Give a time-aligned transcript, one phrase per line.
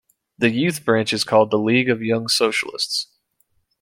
[0.39, 3.05] The youth branch is called the League of Young Socialists.